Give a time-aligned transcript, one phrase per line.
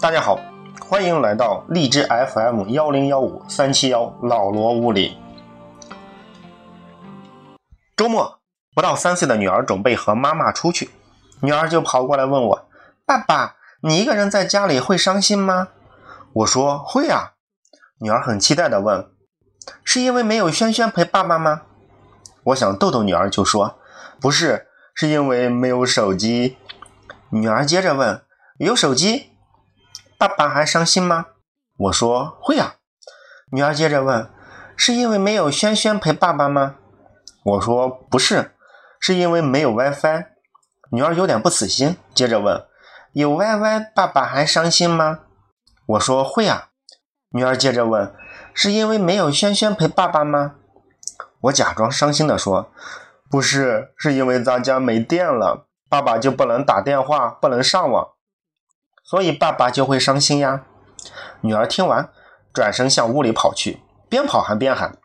[0.00, 0.40] 大家好，
[0.80, 5.18] 欢迎来到荔枝 FM 幺零幺五三七幺老罗屋里。
[7.94, 8.40] 周末，
[8.74, 10.88] 不到三岁的女儿准备和妈妈出去，
[11.42, 12.68] 女儿就跑过来问我
[13.04, 15.68] ：“爸爸，你一个人在家里会伤心吗？”
[16.32, 17.32] 我说：“会啊。”
[18.00, 19.10] 女儿很期待的问
[19.84, 21.60] ：“是因为没有轩轩陪爸爸吗？”
[22.44, 23.78] 我想逗逗女儿，就说
[24.18, 26.56] ：“不是，是因为没有手机。”
[27.28, 28.22] 女儿接着问
[28.56, 29.29] ：“有手机，
[30.20, 31.28] 爸爸还伤心吗？”
[31.78, 32.74] 我说：“会啊。”
[33.52, 34.28] 女儿接着问
[34.76, 36.74] ：“是因为没有轩轩陪爸爸吗？”
[37.42, 38.52] 我说：“不是，
[39.00, 40.26] 是因为没有 WiFi。”
[40.92, 42.62] 女儿有点不死心，接着问
[43.14, 45.20] ：“有 WiFi，爸爸还伤心吗？”
[45.88, 46.68] 我说：“会啊。”
[47.32, 48.14] 女儿接着问
[48.52, 50.56] ：“是因为没有轩轩陪爸爸吗？”
[51.44, 52.70] 我假装伤心的说
[53.30, 58.10] ：“不是，是因为咱家没电了。”爸爸就不能打电话，不能上网，
[59.10, 60.66] 所以爸爸就会伤心呀。
[61.40, 62.10] 女儿听完，
[62.52, 64.98] 转身向屋里跑去，边跑还边喊：“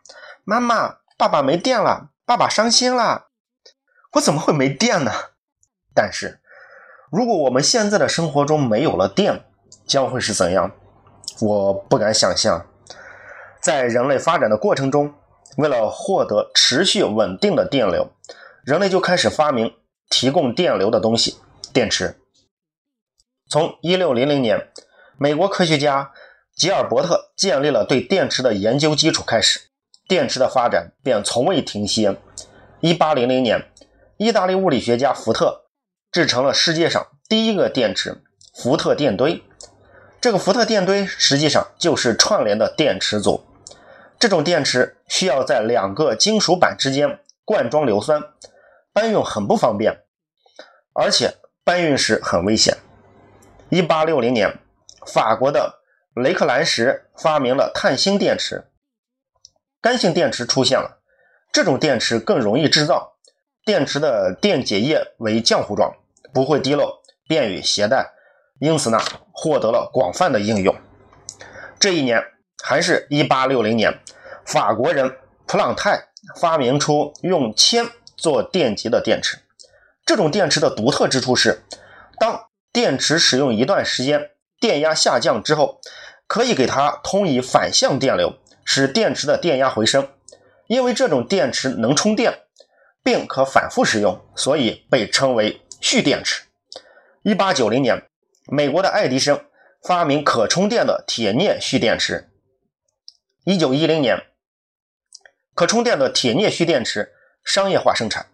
[0.46, 3.26] 妈妈，爸爸没电了，爸爸伤心了。”
[4.14, 5.10] 我怎么会没电呢？
[5.92, 6.38] 但是，
[7.10, 9.44] 如果我们现在的生活中没有了电，
[9.84, 10.70] 将会是怎样？
[11.40, 12.64] 我不敢想象。
[13.60, 15.12] 在人类发展的过程中，
[15.56, 18.12] 为了获得持续稳定的电流，
[18.64, 19.74] 人类就开始发明。
[20.08, 21.40] 提供电流的东西，
[21.72, 22.20] 电池。
[23.56, 24.68] 从一六零零年，
[25.16, 26.12] 美国科学家
[26.54, 29.70] 吉尔伯特建立了对电池的研究基础开始，
[30.06, 32.18] 电池的发展便从未停歇。
[32.80, 33.64] 一八零零年，
[34.18, 35.62] 意大利物理学家福特
[36.12, 38.22] 制成了世界上第一个电池——
[38.54, 39.42] 福特电堆。
[40.20, 43.42] 这个福特电堆实际上就是串联的电池组。
[44.18, 48.22] 这种电池需要在两个金属板之间灌装硫酸。
[48.92, 50.02] 搬运很不方便，
[50.92, 52.76] 而且搬运时很危险。
[53.68, 54.58] 一八六零年，
[55.06, 55.80] 法国的
[56.14, 58.68] 雷克兰什发明了碳锌电池，
[59.80, 61.00] 干性电池出现了。
[61.52, 63.16] 这种电池更容易制造，
[63.64, 65.94] 电池的电解液为浆糊状，
[66.32, 68.12] 不会滴漏，便于携带，
[68.60, 68.98] 因此呢，
[69.32, 70.74] 获得了广泛的应用。
[71.78, 72.22] 这一年
[72.64, 73.98] 还是一八六零年，
[74.44, 75.16] 法国人
[75.46, 76.08] 普朗泰
[76.40, 77.86] 发明出用铅。
[78.18, 79.38] 做电极的电池，
[80.06, 81.62] 这种电池的独特之处是，
[82.18, 85.80] 当电池使用一段时间，电压下降之后，
[86.26, 88.34] 可以给它通以反向电流，
[88.66, 90.06] 使电池的电压回升。
[90.66, 92.40] 因为这种电池能充电，
[93.02, 96.42] 并可反复使用，所以被称为蓄电池。
[97.22, 98.10] 一八九零年，
[98.52, 99.42] 美国的爱迪生
[99.82, 102.28] 发明可充电的铁镍蓄电池。
[103.46, 104.22] 一九一零年，
[105.54, 107.14] 可充电的铁镍蓄电池。
[107.42, 108.26] 商业化生产。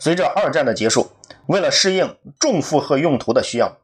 [0.00, 1.12] 随着二战的结束，
[1.50, 3.78] 为了适应重负荷用途的需要，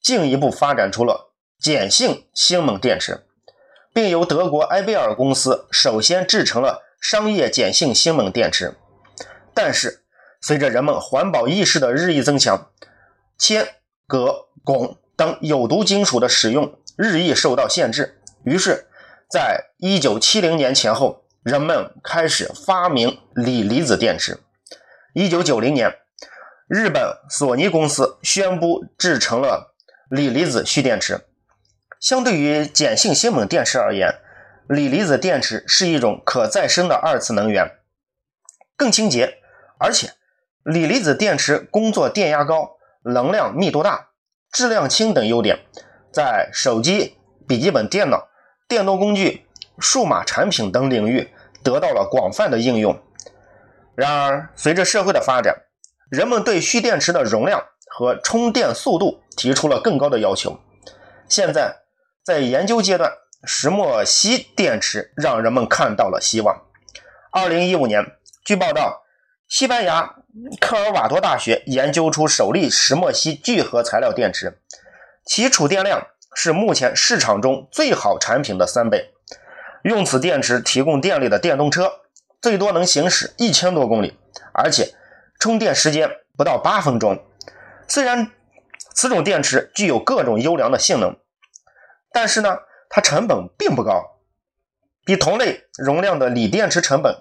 [0.00, 1.32] 进一步发展出了
[1.62, 3.26] 碱性星锰电池，
[3.92, 8.74] 并由德国埃贝尔公司首先制成了商业碱性星锰电池。
[9.52, 10.02] 但是，
[10.40, 12.70] 随着人们环保意识的日益增强，
[13.36, 13.68] 铅、
[14.06, 18.18] 镉、汞等有毒金属的使用日益受到限制。
[18.44, 18.86] 于是，
[19.30, 21.24] 在一九七零年前后。
[21.42, 24.40] 人们开始发明锂离子电池。
[25.14, 25.90] 一九九零年，
[26.70, 29.74] 日本索尼公司宣布制成了
[30.08, 31.26] 锂离子蓄电池。
[31.98, 34.14] 相对于碱性锌锰电池而言，
[34.68, 37.68] 锂离子电池是一种可再生的二次能源，
[38.76, 39.38] 更清洁，
[39.80, 40.12] 而且
[40.62, 44.10] 锂离子电池工作电压高、能量密度大、
[44.52, 45.58] 质量轻等优点，
[46.12, 47.16] 在手机、
[47.48, 48.28] 笔记本电脑、
[48.68, 49.44] 电动工具。
[49.82, 51.32] 数码产品等领域
[51.64, 53.02] 得到了广泛的应用。
[53.94, 55.56] 然而，随着社会的发展，
[56.10, 60.58] 人们对蓄电池的容量和充电速度提出了更高的要求。
[61.28, 61.76] 现在，
[62.24, 63.12] 在研究阶段，
[63.44, 66.62] 石墨烯电池让人们看到了希望。
[67.30, 68.04] 二零一五年，
[68.44, 69.04] 据报道，
[69.48, 70.16] 西班牙
[70.60, 74.58] 科尔瓦多大学研究出首例石墨烯聚合材料电池，
[75.24, 79.12] 其储电量是目前市场中最好产品的三倍。
[79.84, 82.00] 用此电池提供电力的电动车
[82.42, 84.18] 最多能行驶一千多公里，
[84.52, 84.92] 而且
[85.40, 87.20] 充电时间不到八分钟。
[87.88, 88.30] 虽然
[88.94, 91.16] 此种电池具有各种优良的性能，
[92.12, 92.58] 但是呢，
[92.88, 94.20] 它成本并不高，
[95.04, 97.16] 比同类容量的锂电池成本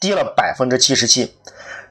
[0.00, 1.36] 低了百分之七十七。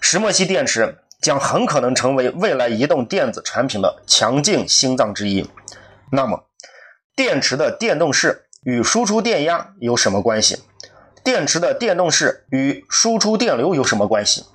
[0.01, 5.49] 石墨烯电池将很可能成为未来移动电子产品的强劲心脏之一。
[6.11, 6.43] 那么，
[7.15, 8.41] 电池的电动势。
[8.65, 10.63] 与输出电压有什么关系？
[11.21, 14.45] 电池的电动势与输出电流有什么关系？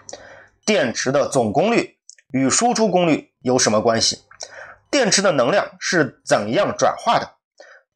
[0.68, 1.96] 电池的总功率
[2.30, 4.18] 与输出功率有什么关系？
[4.90, 7.26] 电池的能量是怎样转化的？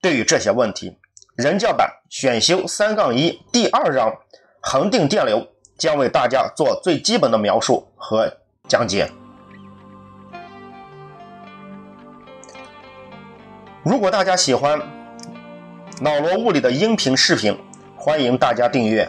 [0.01, 0.97] 对于这些问题，
[1.37, 4.17] 人教版选修三杠一第二章
[4.63, 5.47] 恒定电流
[5.77, 8.35] 将为大家做最基本的描述和
[8.67, 9.07] 讲解。
[13.83, 14.81] 如果大家喜欢
[16.01, 17.55] 老罗物理的音频视频，
[17.99, 19.07] 欢迎大家订阅。